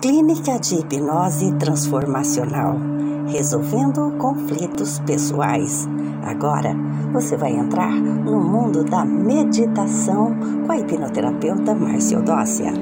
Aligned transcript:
Clínica 0.00 0.58
de 0.58 0.74
Hipnose 0.74 1.52
Transformacional, 1.54 2.76
resolvendo 3.28 4.16
conflitos 4.18 4.98
pessoais. 5.00 5.88
Agora 6.22 6.74
você 7.12 7.34
vai 7.34 7.52
entrar 7.52 7.92
no 7.92 8.38
mundo 8.38 8.84
da 8.84 9.06
meditação 9.06 10.36
com 10.66 10.72
a 10.72 10.78
hipnoterapeuta 10.78 11.74
Márcia 11.74 12.18
Odócia. 12.18 12.72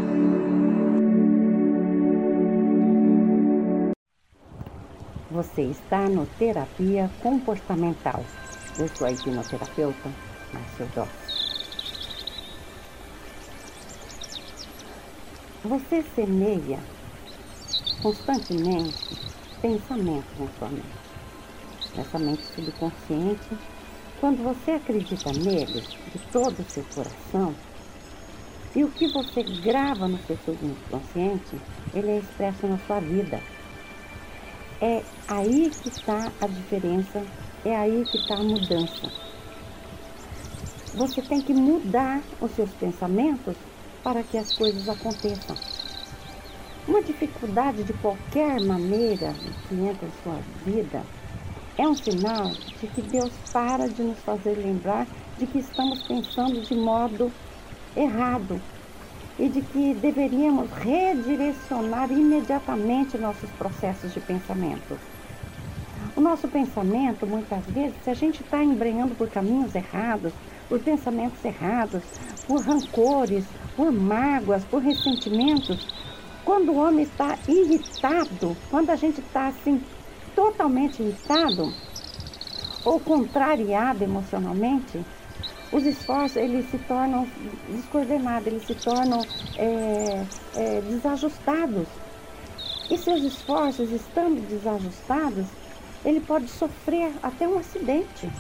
Você 5.31 5.63
está 5.63 6.09
no 6.09 6.27
Terapia 6.27 7.09
Comportamental. 7.23 8.25
Eu 8.77 8.89
sou 8.89 9.07
a 9.07 9.13
hipnoterapeuta 9.13 10.11
Márcia 10.53 10.87
Odócia. 10.87 11.25
Você 15.65 16.03
semeia 16.15 16.79
constantemente 18.05 19.17
pensamentos 19.63 20.39
na 20.39 20.47
sua 20.59 20.69
mente, 20.69 20.87
nessa 21.97 22.19
mente 22.19 22.43
subconsciente. 22.55 23.57
Quando 24.21 24.45
você 24.45 24.73
acredita 24.73 25.33
neles 25.33 25.89
de 26.13 26.19
todo 26.31 26.61
o 26.61 26.65
seu 26.65 26.85
coração, 26.95 27.55
e 28.77 28.85
o 28.85 28.91
que 28.91 29.07
você 29.09 29.43
grava 29.43 30.07
no 30.07 30.19
seu 30.27 30.37
subconsciente, 30.45 31.57
ele 31.95 32.11
é 32.11 32.19
expresso 32.19 32.67
na 32.67 32.77
sua 32.87 33.01
vida. 33.01 33.41
É 34.83 35.03
aí 35.27 35.73
que 35.83 35.89
está 35.89 36.31
a 36.43 36.47
diferença, 36.47 37.25
é 37.65 37.75
aí 37.75 38.05
que 38.05 38.19
está 38.19 38.35
a 38.35 38.43
mudança. 38.43 39.11
Você 40.95 41.23
tem 41.23 41.41
que 41.41 41.55
mudar 41.55 42.21
os 42.39 42.51
seus 42.51 42.71
pensamentos 42.73 43.57
para 44.03 44.23
que 44.23 44.37
as 44.37 44.53
coisas 44.53 44.87
aconteçam. 44.91 45.57
Uma 46.87 47.03
dificuldade 47.03 47.83
de 47.83 47.95
qualquer 47.95 48.61
maneira 48.61 49.33
que 49.69 49.75
entra 49.75 50.07
em 50.07 50.23
sua 50.23 50.39
vida 50.67 51.03
é 51.79 51.89
um 51.89 51.95
sinal 51.95 52.53
de 52.79 52.87
que 52.87 53.01
Deus 53.01 53.33
para 53.53 53.89
de 53.89 54.03
nos 54.03 54.19
fazer 54.19 54.55
lembrar 54.59 55.07
de 55.39 55.47
que 55.47 55.59
estamos 55.59 56.03
pensando 56.03 56.61
de 56.61 56.75
modo 56.75 57.33
errado 57.97 58.61
e 59.39 59.49
de 59.49 59.63
que 59.63 59.95
deveríamos 59.95 60.71
redirecionar 60.73 62.13
imediatamente 62.13 63.17
nossos 63.17 63.49
processos 63.53 64.13
de 64.13 64.21
pensamento. 64.21 64.99
O 66.15 66.21
nosso 66.21 66.47
pensamento, 66.47 67.27
muitas 67.27 67.65
vezes, 67.67 67.95
se 68.05 68.11
a 68.11 68.15
gente 68.15 68.43
está 68.43 68.63
embrenhando 68.63 69.15
por 69.17 69.29
caminhos 69.31 69.75
errados, 69.75 70.33
por 70.69 70.79
pensamentos 70.81 71.43
errados, 71.45 72.03
por 72.47 72.61
rancores, 72.63 73.45
por 73.75 73.91
mágoas, 73.91 74.65
por 74.65 74.83
ressentimentos. 74.83 76.04
Quando 76.45 76.73
o 76.73 76.77
homem 76.77 77.05
está 77.05 77.39
irritado, 77.49 78.57
quando 78.71 78.91
a 78.91 78.97
gente 78.97 79.21
está 79.21 79.49
assim 79.49 79.81
totalmente 80.35 81.03
irritado 81.03 81.73
ou 82.85 83.01
contrariado 83.01 84.05
emocionalmente, 84.05 85.03
os 85.73 85.87
esforços 85.87 86.37
eles 86.37 86.71
se 86.71 86.79
tornam 86.79 87.27
descoordenados, 87.69 88.47
eles 88.47 88.67
se 88.67 88.75
tornam 88.75 89.23
é, 89.57 90.25
é, 90.55 90.81
desajustados. 90.83 91.89
E 92.91 92.99
seus 92.99 93.23
esforços 93.23 93.91
estando 93.91 94.47
desajustados, 94.47 95.47
ele 96.05 96.21
pode 96.21 96.49
sofrer 96.49 97.11
até 97.23 97.49
um 97.49 97.59
acidente. 97.59 98.31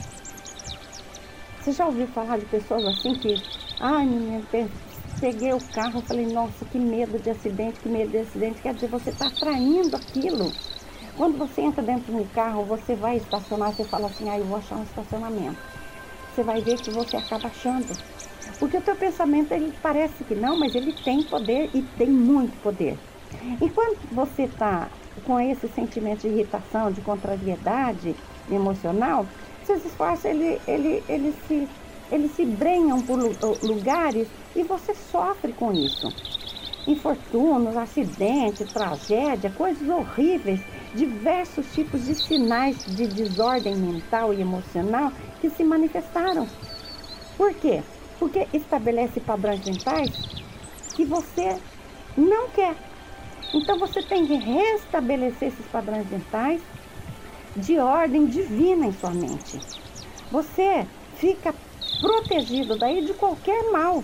Você 1.60 1.72
já 1.72 1.86
ouviu 1.86 2.06
falar 2.08 2.38
de 2.38 2.44
pessoas 2.44 2.84
assim 2.84 3.14
que, 3.14 3.42
ai, 3.80 4.04
menina, 4.04 4.42
peguei 5.24 5.54
o 5.54 5.60
carro, 5.72 6.02
falei, 6.02 6.26
nossa, 6.26 6.66
que 6.66 6.78
medo 6.78 7.18
de 7.18 7.30
acidente, 7.30 7.80
que 7.80 7.88
medo 7.88 8.10
de 8.10 8.18
acidente. 8.18 8.60
Quer 8.60 8.74
dizer, 8.74 8.88
você 8.88 9.08
está 9.08 9.28
atraindo 9.28 9.96
aquilo. 9.96 10.52
Quando 11.16 11.38
você 11.38 11.62
entra 11.62 11.82
dentro 11.82 12.12
de 12.12 12.20
um 12.20 12.26
carro, 12.26 12.62
você 12.64 12.94
vai 12.94 13.16
estacionar, 13.16 13.72
você 13.72 13.84
fala 13.84 14.08
assim, 14.08 14.28
ah, 14.28 14.38
eu 14.38 14.44
vou 14.44 14.58
achar 14.58 14.76
um 14.76 14.82
estacionamento. 14.82 15.56
Você 16.34 16.42
vai 16.42 16.60
ver 16.60 16.76
que 16.76 16.90
você 16.90 17.16
acaba 17.16 17.48
achando. 17.48 17.96
Porque 18.58 18.76
o 18.76 18.82
teu 18.82 18.94
pensamento, 18.96 19.52
ele 19.52 19.72
parece 19.82 20.24
que 20.24 20.34
não, 20.34 20.58
mas 20.58 20.74
ele 20.74 20.92
tem 20.92 21.22
poder 21.22 21.70
e 21.72 21.80
tem 21.96 22.10
muito 22.10 22.60
poder. 22.62 22.98
Enquanto 23.62 24.00
você 24.12 24.42
está 24.42 24.90
com 25.24 25.40
esse 25.40 25.68
sentimento 25.68 26.20
de 26.20 26.28
irritação, 26.28 26.92
de 26.92 27.00
contrariedade 27.00 28.14
emocional, 28.50 29.24
seus 29.64 29.86
esforços, 29.86 30.26
ele, 30.26 30.60
ele, 30.68 31.02
ele 31.08 31.34
se 31.48 31.66
eles 32.12 32.32
se 32.32 32.44
brenham 32.44 33.00
por 33.00 33.18
lugares 33.62 34.28
e 34.54 34.62
você 34.62 34.94
sofre 34.94 35.52
com 35.52 35.72
isso. 35.72 36.12
Infortúnios, 36.86 37.76
acidentes, 37.76 38.70
tragédia, 38.72 39.50
coisas 39.50 39.88
horríveis, 39.88 40.60
diversos 40.94 41.72
tipos 41.72 42.04
de 42.04 42.14
sinais 42.14 42.76
de 42.86 43.06
desordem 43.06 43.74
mental 43.74 44.32
e 44.34 44.40
emocional 44.40 45.10
que 45.40 45.50
se 45.50 45.64
manifestaram. 45.64 46.46
Por 47.36 47.54
quê? 47.54 47.82
Porque 48.18 48.46
estabelece 48.52 49.18
padrões 49.20 49.64
mentais 49.64 50.10
que 50.94 51.04
você 51.04 51.56
não 52.16 52.48
quer. 52.50 52.76
Então 53.52 53.78
você 53.78 54.02
tem 54.02 54.26
que 54.26 54.34
restabelecer 54.34 55.48
esses 55.48 55.66
padrões 55.66 56.08
mentais 56.10 56.60
de 57.56 57.78
ordem 57.78 58.26
divina 58.26 58.86
em 58.86 58.92
sua 58.92 59.10
mente. 59.10 59.58
Você 60.30 60.86
fica 61.16 61.54
protegido 62.00 62.76
daí 62.76 63.04
de 63.04 63.14
qualquer 63.14 63.70
mal. 63.70 64.02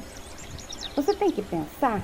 Você 0.97 1.15
tem 1.15 1.31
que 1.31 1.43
pensar 1.43 2.03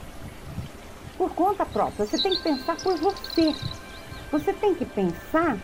por 1.18 1.34
conta 1.34 1.64
própria, 1.64 2.06
você 2.06 2.18
tem 2.18 2.34
que 2.36 2.42
pensar 2.42 2.76
por 2.76 2.96
você. 2.96 3.54
Você 4.30 4.52
tem 4.52 4.74
que 4.74 4.84
pensar 4.84 5.58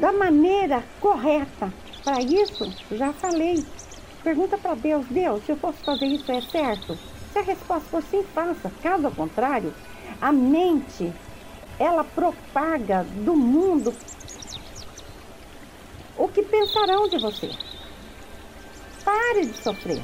da 0.00 0.12
maneira 0.12 0.84
correta. 1.00 1.72
Para 2.04 2.20
isso, 2.20 2.72
já 2.92 3.12
falei. 3.12 3.64
Pergunta 4.22 4.58
para 4.58 4.74
Deus, 4.74 5.06
Deus, 5.06 5.44
se 5.44 5.52
eu 5.52 5.56
posso 5.56 5.78
fazer 5.78 6.06
isso 6.06 6.30
é 6.30 6.40
certo? 6.40 6.98
Se 7.32 7.38
a 7.38 7.42
resposta 7.42 7.88
for 7.88 8.02
sim, 8.02 8.22
faça. 8.34 8.70
Caso 8.82 9.10
contrário, 9.10 9.72
a 10.20 10.32
mente 10.32 11.12
ela 11.78 12.02
propaga 12.02 13.04
do 13.04 13.36
mundo 13.36 13.94
o 16.16 16.28
que 16.28 16.42
pensarão 16.42 17.08
de 17.08 17.18
você. 17.18 17.50
Pare 19.04 19.46
de 19.46 19.56
sofrer. 19.56 20.02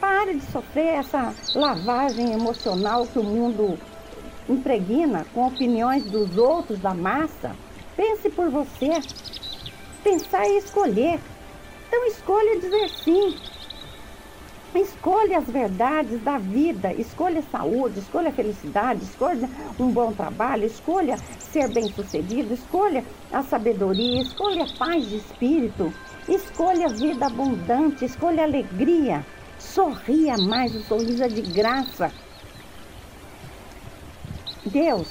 Pare 0.00 0.34
de 0.34 0.44
sofrer 0.50 0.94
essa 0.94 1.34
lavagem 1.54 2.32
emocional 2.32 3.06
que 3.06 3.18
o 3.18 3.22
mundo 3.22 3.78
impregna 4.48 5.26
com 5.34 5.46
opiniões 5.46 6.04
dos 6.04 6.38
outros, 6.38 6.78
da 6.80 6.94
massa. 6.94 7.54
Pense 7.96 8.30
por 8.30 8.48
você. 8.48 8.98
Pensar 10.02 10.48
e 10.48 10.56
escolher. 10.56 11.20
Então 11.86 12.06
escolha 12.06 12.58
dizer 12.58 12.88
sim. 12.88 13.36
Escolha 14.74 15.38
as 15.38 15.50
verdades 15.50 16.22
da 16.22 16.38
vida, 16.38 16.94
escolha 16.94 17.42
saúde, 17.50 17.98
escolha 17.98 18.32
felicidade, 18.32 19.02
escolha 19.02 19.50
um 19.78 19.90
bom 19.90 20.12
trabalho, 20.12 20.64
escolha 20.64 21.16
ser 21.40 21.68
bem-sucedido, 21.68 22.54
escolha 22.54 23.04
a 23.32 23.42
sabedoria, 23.42 24.22
escolha 24.22 24.64
a 24.64 24.78
paz 24.78 25.08
de 25.08 25.16
espírito. 25.16 25.92
Escolha 26.28 26.88
vida 26.88 27.26
abundante, 27.26 28.04
escolha 28.04 28.44
alegria. 28.44 29.26
Sorria 29.60 30.36
mais, 30.38 30.74
o 30.74 30.82
sorriso 30.82 31.22
é 31.22 31.28
de 31.28 31.42
graça. 31.42 32.10
Deus 34.64 35.06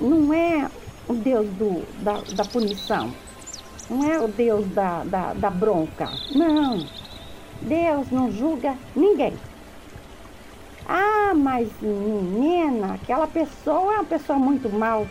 não 0.00 0.32
é 0.32 0.70
o 1.08 1.14
Deus 1.14 1.46
do, 1.54 1.82
da, 2.02 2.20
da 2.34 2.44
punição, 2.44 3.12
não 3.90 4.04
é 4.10 4.20
o 4.20 4.28
Deus 4.28 4.66
da, 4.68 5.02
da, 5.04 5.32
da 5.34 5.50
bronca. 5.50 6.08
Não. 6.34 6.86
Deus 7.62 8.10
não 8.10 8.30
julga 8.30 8.76
ninguém. 8.94 9.32
Ah, 10.86 11.32
mas 11.34 11.68
menina, 11.80 12.94
aquela 12.94 13.26
pessoa 13.26 13.94
é 13.94 13.96
uma 13.96 14.04
pessoa 14.04 14.38
muito 14.38 14.68
mal. 14.68 15.06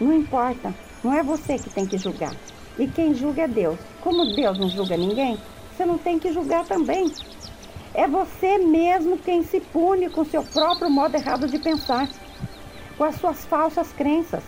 Não 0.00 0.12
importa, 0.12 0.74
não 1.02 1.14
é 1.14 1.22
você 1.22 1.58
que 1.58 1.70
tem 1.70 1.86
que 1.86 1.96
julgar. 1.96 2.34
E 2.76 2.88
quem 2.88 3.14
julga 3.14 3.42
é 3.42 3.48
Deus. 3.48 3.78
Como 4.00 4.34
Deus 4.34 4.58
não 4.58 4.68
julga 4.68 4.96
ninguém, 4.96 5.38
você 5.70 5.86
não 5.86 5.96
tem 5.96 6.18
que 6.18 6.32
julgar 6.32 6.64
também. 6.64 7.12
É 7.94 8.08
você 8.08 8.58
mesmo 8.58 9.16
quem 9.16 9.44
se 9.44 9.60
pune 9.60 10.10
com 10.10 10.24
seu 10.24 10.42
próprio 10.42 10.90
modo 10.90 11.14
errado 11.14 11.46
de 11.46 11.58
pensar, 11.58 12.08
com 12.98 13.04
as 13.04 13.14
suas 13.16 13.44
falsas 13.44 13.92
crenças. 13.92 14.42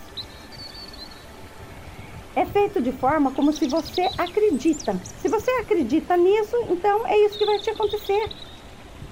É 2.35 2.45
feito 2.45 2.83
de 2.83 2.93
forma 2.93 3.31
como 3.31 3.53
se 3.53 3.67
você 3.67 4.11
acredita. 4.19 4.95
Se 5.23 5.29
você 5.29 5.51
acredita 5.53 6.17
nisso, 6.17 6.57
então 6.69 7.07
é 7.07 7.19
isso 7.25 7.39
que 7.39 7.47
vai 7.47 7.59
te 7.59 7.71
acontecer. 7.71 8.31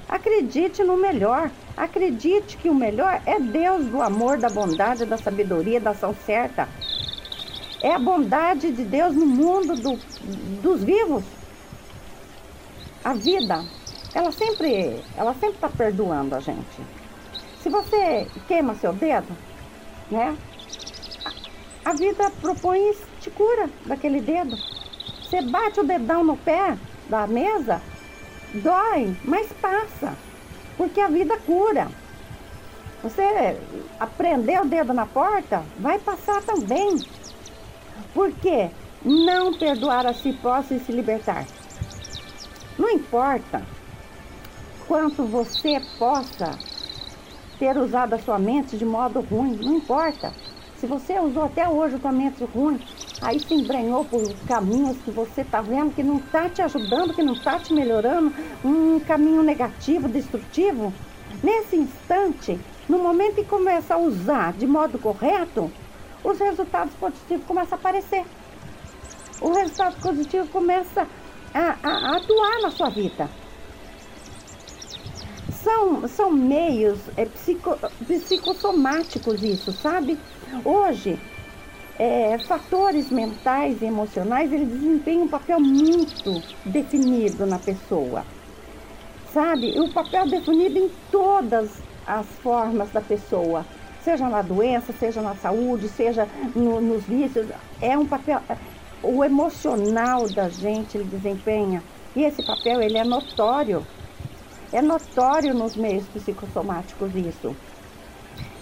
Acredite 0.09 0.83
no 0.83 0.97
melhor. 0.97 1.51
Acredite 1.77 2.57
que 2.57 2.69
o 2.69 2.75
melhor 2.75 3.23
é 3.25 3.41
Deus 3.41 3.87
do 3.87 4.03
amor, 4.03 4.37
da 4.37 4.51
bondade, 4.51 5.07
da 5.07 5.17
sabedoria, 5.17 5.81
da 5.81 5.91
ação 5.91 6.15
certa 6.27 6.69
é 7.85 7.93
a 7.93 7.99
bondade 7.99 8.73
de 8.73 8.83
Deus 8.83 9.15
no 9.15 9.27
mundo 9.27 9.77
do, 9.77 9.99
dos 10.63 10.83
vivos. 10.83 11.23
A 13.05 13.13
vida, 13.13 13.63
ela 14.15 14.31
sempre 14.31 15.03
ela 15.17 15.35
sempre 15.35 15.57
está 15.57 15.69
perdoando 15.69 16.37
a 16.37 16.41
gente. 16.41 16.81
Se 17.61 17.69
você 17.69 18.29
queima 18.47 18.75
seu 18.77 18.93
dedo, 18.93 19.37
né? 20.11 20.37
A 21.85 21.93
vida 21.93 22.31
propõe 22.41 22.91
isso, 22.91 23.05
te 23.21 23.31
cura 23.31 23.69
daquele 23.85 24.21
dedo. 24.21 24.57
Você 25.23 25.43
bate 25.43 25.81
o 25.81 25.85
dedão 25.85 26.23
no 26.23 26.37
pé 26.37 26.79
da 27.09 27.27
mesa, 27.27 27.83
dói, 28.55 29.17
mas 29.25 29.53
passa. 29.61 30.15
Porque 30.77 31.01
a 31.01 31.09
vida 31.09 31.37
cura. 31.39 31.89
Você 33.03 33.61
aprender 34.01 34.61
o 34.61 34.65
dedo 34.65 34.95
na 34.95 35.05
porta, 35.05 35.63
vai 35.79 35.99
passar 35.99 36.41
também. 36.43 36.99
Por 38.15 38.33
quê? 38.33 38.71
Não 39.05 39.53
perdoar 39.53 40.07
a 40.07 40.15
si 40.15 40.33
próprio 40.33 40.79
e 40.79 40.81
se 40.81 40.91
libertar. 40.91 41.45
Não 42.79 42.89
importa 42.89 43.63
quanto 44.87 45.25
você 45.25 45.81
possa 45.99 46.59
ter 47.59 47.77
usado 47.77 48.15
a 48.15 48.19
sua 48.19 48.39
mente 48.39 48.77
de 48.77 48.85
modo 48.85 49.21
ruim, 49.21 49.57
não 49.57 49.75
importa. 49.75 50.33
Se 50.77 50.87
você 50.87 51.19
usou 51.19 51.45
até 51.45 51.69
hoje 51.69 51.95
a 51.95 51.99
sua 51.99 52.13
mente 52.13 52.45
ruim, 52.45 52.79
aí 53.23 53.41
se 53.41 53.55
embrenhou 53.55 54.05
por 54.05 54.23
caminhos 54.47 54.99
que 54.99 55.11
você 55.11 55.41
está 55.41 55.63
vendo 55.63 55.95
que 55.95 56.03
não 56.03 56.19
está 56.19 56.49
te 56.49 56.61
ajudando, 56.61 57.15
que 57.15 57.23
não 57.23 57.33
está 57.33 57.59
te 57.59 57.73
melhorando, 57.73 58.35
um 58.65 59.01
caminho 59.01 59.43
negativo, 59.43 60.09
destrutivo, 60.09 60.93
nesse 61.43 61.77
instante, 61.77 62.61
no 62.89 62.99
momento 62.99 63.37
que 63.37 63.45
começa 63.45 63.95
a 63.95 63.99
usar 63.99 64.53
de 64.53 64.67
modo 64.67 64.99
correto, 64.99 65.71
os 66.23 66.39
resultados 66.39 66.95
positivos 66.95 67.47
começam 67.47 67.79
a 67.79 67.81
aparecer. 67.81 68.25
O 69.41 69.53
resultado 69.53 69.97
positivo 70.01 70.47
começa 70.49 71.07
a, 71.55 71.77
a, 71.83 71.91
a 72.13 72.17
atuar 72.17 72.63
na 72.63 72.71
sua 72.71 72.91
vida. 72.91 73.29
São, 75.65 76.07
são 76.07 76.31
meios 76.31 76.99
é, 77.17 77.25
psico, 77.25 77.79
psicossomáticos 78.07 79.43
isso, 79.43 79.73
sabe? 79.73 80.19
Hoje, 80.63 81.19
é, 81.99 82.37
fatores 82.39 83.11
mentais 83.11 83.81
e 83.81 83.87
emocionais, 83.87 84.53
eles 84.53 84.69
desempenham 84.69 85.23
um 85.23 85.29
papel 85.29 85.59
muito 85.59 86.43
definido 86.67 87.47
na 87.47 87.59
pessoa. 87.59 88.27
Sabe? 89.33 89.81
O 89.81 89.91
papel 89.91 90.29
definido 90.29 90.79
em 90.79 90.91
todas 91.11 91.71
as 92.07 92.27
formas 92.43 92.91
da 92.93 93.01
pessoa. 93.01 93.65
Seja 94.03 94.29
na 94.29 94.43
doença, 94.43 94.93
seja 94.93 95.23
na 95.23 95.35
saúde, 95.35 95.89
seja 95.89 96.29
no, 96.55 96.79
nos 96.79 97.05
vícios. 97.05 97.47
É 97.81 97.97
um 97.97 98.07
papel... 98.07 98.41
O 99.03 99.25
emocional 99.25 100.29
da 100.29 100.49
gente, 100.49 100.97
ele 100.97 101.05
desempenha. 101.05 101.83
E 102.15 102.23
esse 102.23 102.43
papel, 102.43 102.81
ele 102.81 102.99
é 102.99 103.05
notório. 103.05 103.85
É 104.75 104.83
notório 104.83 105.55
nos 105.55 105.77
meios 105.77 106.05
psicossomáticos 106.09 107.15
isso. 107.15 107.55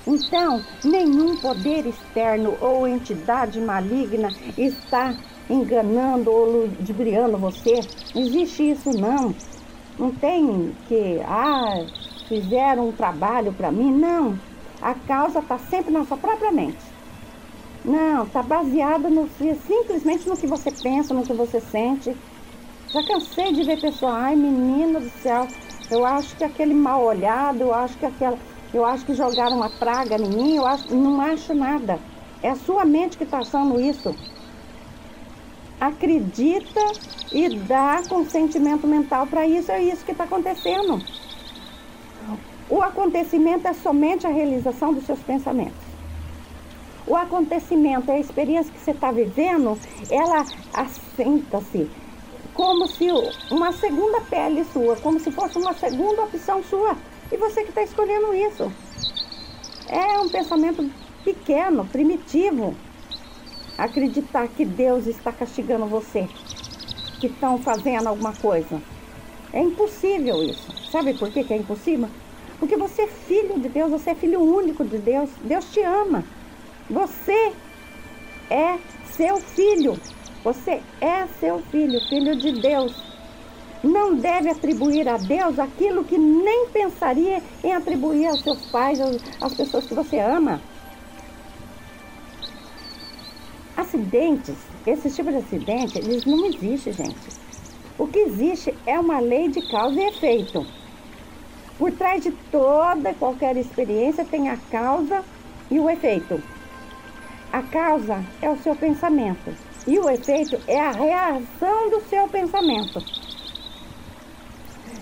Então, 0.06 0.62
nenhum 0.84 1.38
poder 1.38 1.86
externo 1.86 2.54
ou 2.60 2.86
entidade 2.86 3.58
maligna 3.58 4.28
está 4.58 5.16
enganando 5.48 6.30
ou 6.30 6.66
ludibriando 6.66 7.38
você. 7.38 7.80
Não 8.14 8.20
existe 8.20 8.72
isso 8.72 8.90
não. 8.90 9.34
Não 9.98 10.10
tem 10.10 10.76
que, 10.86 11.18
ah, 11.26 11.86
fizeram 12.28 12.90
um 12.90 12.92
trabalho 12.92 13.50
para 13.54 13.72
mim. 13.72 13.90
Não. 13.90 14.38
A 14.82 14.92
causa 14.92 15.38
está 15.38 15.58
sempre 15.58 15.90
na 15.90 16.04
sua 16.04 16.18
própria 16.18 16.52
mente. 16.52 16.84
Não, 17.82 18.24
está 18.24 18.42
baseada 18.42 19.08
no, 19.08 19.30
simplesmente 19.66 20.28
no 20.28 20.36
que 20.36 20.46
você 20.46 20.70
pensa, 20.70 21.14
no 21.14 21.24
que 21.24 21.32
você 21.32 21.58
sente. 21.58 22.14
Já 22.92 23.02
cansei 23.02 23.54
de 23.54 23.62
ver 23.62 23.80
pessoas, 23.80 24.12
ai 24.12 24.36
menina 24.36 25.00
do 25.00 25.08
céu, 25.22 25.48
eu 25.92 26.06
acho 26.06 26.34
que 26.36 26.44
aquele 26.44 26.74
mal 26.74 27.04
olhado, 27.04 27.60
eu 27.60 27.74
acho 27.74 27.96
que 27.98 28.06
aquela 28.06 28.38
eu 28.72 28.86
acho 28.86 29.04
que 29.04 29.12
jogaram 29.14 29.56
uma 29.56 29.68
praga 29.68 30.16
em 30.16 30.26
mim, 30.26 30.56
eu 30.56 30.66
acho, 30.66 30.94
não 30.94 31.20
acho 31.20 31.52
nada. 31.52 31.98
É 32.42 32.48
a 32.48 32.56
sua 32.56 32.86
mente 32.86 33.18
que 33.18 33.24
está 33.24 33.38
achando 33.40 33.78
isso. 33.78 34.14
Acredita 35.78 36.80
e 37.30 37.50
dá 37.50 38.02
consentimento 38.08 38.86
mental 38.86 39.26
para 39.26 39.46
isso, 39.46 39.70
é 39.70 39.82
isso 39.82 40.04
que 40.04 40.12
está 40.12 40.24
acontecendo. 40.24 41.02
O 42.70 42.80
acontecimento 42.80 43.68
é 43.68 43.74
somente 43.74 44.26
a 44.26 44.30
realização 44.30 44.94
dos 44.94 45.04
seus 45.04 45.20
pensamentos. 45.20 45.82
O 47.06 47.14
acontecimento, 47.14 48.10
a 48.10 48.18
experiência 48.18 48.72
que 48.72 48.80
você 48.80 48.92
está 48.92 49.12
vivendo, 49.12 49.78
ela 50.08 50.46
assenta-se 50.72 51.90
como 52.54 52.86
se 52.86 53.08
uma 53.50 53.72
segunda 53.72 54.20
pele 54.22 54.64
sua, 54.64 54.96
como 54.96 55.18
se 55.18 55.30
fosse 55.30 55.58
uma 55.58 55.74
segunda 55.74 56.22
opção 56.22 56.62
sua. 56.62 56.96
E 57.30 57.36
você 57.36 57.62
que 57.62 57.70
está 57.70 57.82
escolhendo 57.82 58.34
isso. 58.34 58.70
É 59.88 60.18
um 60.18 60.28
pensamento 60.28 60.90
pequeno, 61.24 61.86
primitivo. 61.86 62.74
Acreditar 63.76 64.48
que 64.48 64.64
Deus 64.64 65.06
está 65.06 65.32
castigando 65.32 65.86
você, 65.86 66.28
que 67.20 67.26
estão 67.26 67.58
fazendo 67.58 68.06
alguma 68.06 68.34
coisa. 68.34 68.80
É 69.52 69.60
impossível 69.60 70.42
isso. 70.42 70.70
Sabe 70.90 71.14
por 71.14 71.30
que, 71.30 71.44
que 71.44 71.54
é 71.54 71.56
impossível? 71.56 72.08
Porque 72.58 72.76
você 72.76 73.02
é 73.02 73.06
filho 73.06 73.58
de 73.58 73.68
Deus, 73.68 73.90
você 73.90 74.10
é 74.10 74.14
filho 74.14 74.40
único 74.40 74.84
de 74.84 74.98
Deus. 74.98 75.30
Deus 75.42 75.64
te 75.72 75.80
ama. 75.80 76.24
Você 76.88 77.52
é 78.48 78.78
seu 79.16 79.38
filho. 79.38 79.98
Você 80.44 80.82
é 81.00 81.26
seu 81.38 81.60
filho, 81.70 82.00
filho 82.08 82.36
de 82.36 82.52
Deus 82.52 82.92
não 83.82 84.14
deve 84.14 84.48
atribuir 84.48 85.08
a 85.08 85.16
Deus 85.16 85.58
aquilo 85.58 86.04
que 86.04 86.16
nem 86.16 86.68
pensaria 86.68 87.42
em 87.64 87.72
atribuir 87.72 88.28
aos 88.28 88.40
seus 88.40 88.60
pais, 88.66 89.00
às 89.40 89.54
pessoas 89.54 89.86
que 89.86 89.94
você 89.94 90.20
ama. 90.20 90.60
Acidentes, 93.76 94.54
esse 94.86 95.10
tipo 95.10 95.30
de 95.30 95.38
acidente, 95.38 95.98
eles 95.98 96.24
não 96.24 96.46
existem, 96.46 96.92
gente. 96.92 97.42
O 97.98 98.06
que 98.06 98.20
existe 98.20 98.74
é 98.86 98.98
uma 98.98 99.18
lei 99.18 99.48
de 99.48 99.60
causa 99.62 100.00
e 100.00 100.08
efeito. 100.08 100.64
Por 101.76 101.90
trás 101.92 102.22
de 102.22 102.30
toda 102.52 103.10
e 103.10 103.14
qualquer 103.14 103.56
experiência 103.56 104.24
tem 104.24 104.48
a 104.48 104.56
causa 104.70 105.24
e 105.70 105.80
o 105.80 105.90
efeito. 105.90 106.40
A 107.52 107.62
causa 107.62 108.24
é 108.40 108.48
o 108.48 108.56
seu 108.58 108.76
pensamento 108.76 109.71
e 109.86 109.98
o 109.98 110.08
efeito 110.08 110.58
é 110.66 110.80
a 110.80 110.90
reação 110.90 111.90
do 111.90 112.00
seu 112.08 112.28
pensamento. 112.28 113.00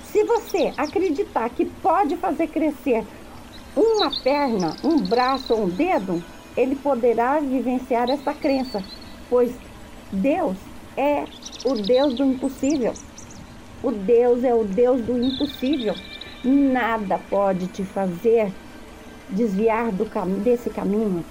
Se 0.04 0.24
você 0.24 0.72
acreditar 0.76 1.48
que 1.50 1.64
pode 1.64 2.16
fazer 2.16 2.48
crescer 2.48 3.04
uma 3.76 4.10
perna, 4.22 4.76
um 4.82 4.98
braço 4.98 5.54
ou 5.54 5.64
um 5.64 5.68
dedo, 5.68 6.22
ele 6.56 6.74
poderá 6.76 7.38
vivenciar 7.38 8.10
essa 8.10 8.34
crença, 8.34 8.82
pois 9.28 9.52
Deus 10.10 10.56
é 10.96 11.24
o 11.64 11.74
Deus 11.74 12.14
do 12.14 12.24
impossível. 12.24 12.92
O 13.82 13.90
Deus 13.90 14.44
é 14.44 14.54
o 14.54 14.64
Deus 14.64 15.00
do 15.02 15.16
impossível. 15.22 15.94
Nada 16.44 17.20
pode 17.30 17.66
te 17.68 17.84
fazer 17.84 18.52
desviar 19.28 19.90
cam 20.12 20.26
desse 20.40 20.68
caminho. 20.68 21.24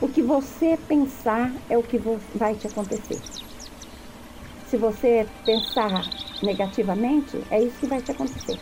O 0.00 0.08
que 0.08 0.22
você 0.22 0.78
pensar 0.86 1.52
é 1.68 1.76
o 1.76 1.82
que 1.82 2.00
vai 2.34 2.54
te 2.54 2.68
acontecer. 2.68 3.20
Se 4.68 4.76
você 4.76 5.26
pensar 5.44 6.08
negativamente, 6.40 7.36
é 7.50 7.60
isso 7.60 7.80
que 7.80 7.86
vai 7.86 8.00
te 8.00 8.12
acontecer. 8.12 8.58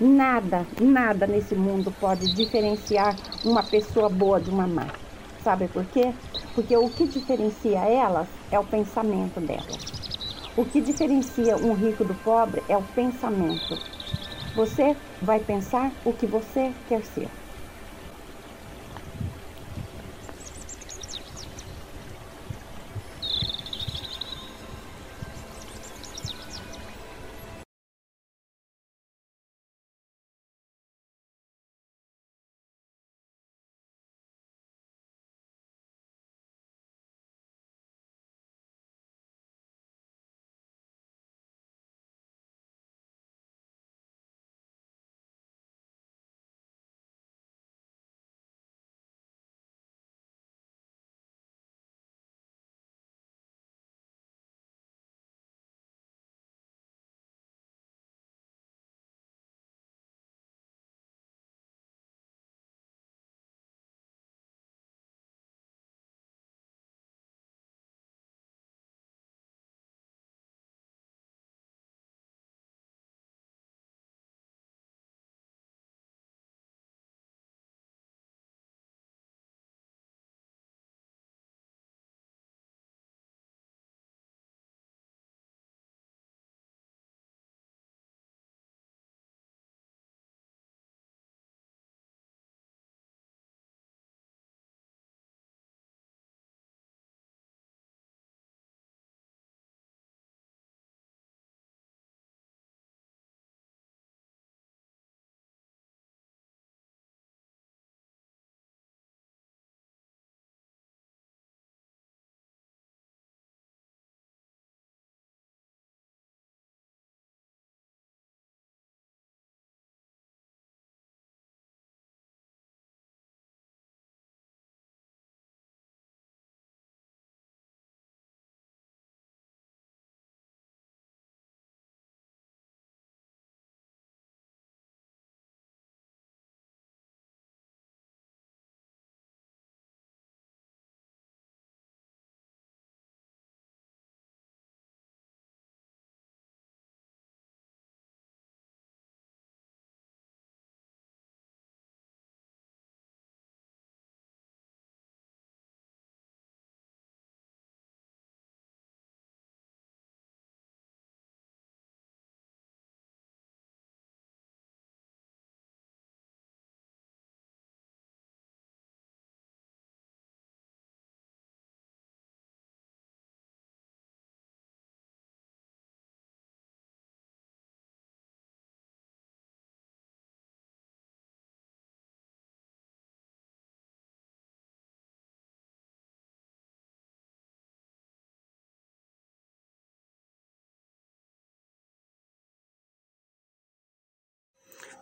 Nada, 0.00 0.66
nada 0.80 1.24
nesse 1.26 1.54
mundo 1.54 1.94
pode 2.00 2.26
diferenciar 2.34 3.16
uma 3.44 3.62
pessoa 3.62 4.08
boa 4.08 4.40
de 4.40 4.50
uma 4.50 4.66
má. 4.66 4.88
Sabe 5.42 5.68
por 5.68 5.84
quê? 5.84 6.12
Porque 6.54 6.76
o 6.76 6.90
que 6.90 7.06
diferencia 7.06 7.78
elas 7.80 8.26
é 8.50 8.58
o 8.58 8.64
pensamento 8.64 9.38
delas. 9.40 9.78
O 10.56 10.64
que 10.64 10.80
diferencia 10.80 11.56
um 11.56 11.74
rico 11.74 12.04
do 12.04 12.14
pobre 12.24 12.62
é 12.68 12.76
o 12.76 12.82
pensamento. 12.82 13.78
Você 14.56 14.96
vai 15.22 15.38
pensar 15.38 15.92
o 16.04 16.12
que 16.12 16.26
você 16.26 16.72
quer 16.88 17.04
ser. 17.04 17.28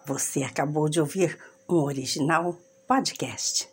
Você 0.04 0.42
acabou 0.42 0.88
de 0.88 1.00
ouvir 1.00 1.38
um 1.68 1.76
original 1.76 2.56
podcast. 2.87 3.71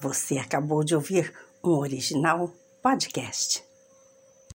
Você 0.00 0.38
acabou 0.38 0.84
de 0.84 0.94
ouvir 0.94 1.32
um 1.64 1.70
original 1.70 2.50
podcast. 2.82 3.64